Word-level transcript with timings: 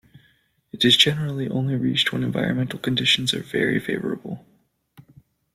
It 0.71 0.83
is 0.83 0.97
generally 0.97 1.47
only 1.47 1.75
reached 1.75 2.11
when 2.11 2.23
environmental 2.23 2.79
conditions 2.79 3.35
are 3.35 3.43
very 3.43 3.79
favorable. 3.79 4.43